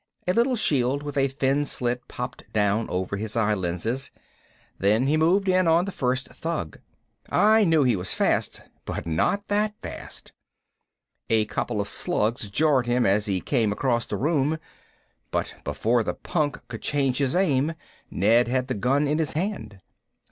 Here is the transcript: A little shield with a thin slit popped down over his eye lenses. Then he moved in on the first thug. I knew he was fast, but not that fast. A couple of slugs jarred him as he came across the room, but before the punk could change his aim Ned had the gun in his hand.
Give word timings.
A 0.27 0.33
little 0.33 0.55
shield 0.55 1.03
with 1.03 1.15
a 1.15 1.27
thin 1.27 1.63
slit 1.63 2.07
popped 2.07 2.51
down 2.53 2.89
over 2.89 3.17
his 3.17 3.35
eye 3.37 3.53
lenses. 3.53 4.09
Then 4.79 5.05
he 5.05 5.15
moved 5.15 5.47
in 5.47 5.67
on 5.67 5.85
the 5.85 5.91
first 5.91 6.27
thug. 6.29 6.79
I 7.29 7.65
knew 7.65 7.83
he 7.83 7.95
was 7.95 8.11
fast, 8.15 8.63
but 8.85 9.05
not 9.05 9.47
that 9.49 9.75
fast. 9.83 10.31
A 11.29 11.45
couple 11.45 11.79
of 11.79 11.87
slugs 11.87 12.49
jarred 12.49 12.87
him 12.87 13.05
as 13.05 13.27
he 13.27 13.41
came 13.41 13.71
across 13.71 14.07
the 14.07 14.17
room, 14.17 14.57
but 15.29 15.53
before 15.63 16.01
the 16.01 16.15
punk 16.15 16.67
could 16.67 16.81
change 16.81 17.19
his 17.19 17.35
aim 17.35 17.75
Ned 18.09 18.47
had 18.47 18.69
the 18.69 18.73
gun 18.73 19.07
in 19.07 19.19
his 19.19 19.33
hand. 19.33 19.81